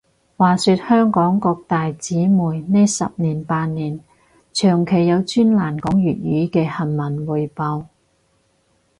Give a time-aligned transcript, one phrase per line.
[0.35, 3.99] 話說香港各大紙媒呢十年八年，
[4.51, 7.85] 長期有專欄講粵語嘅係文匯報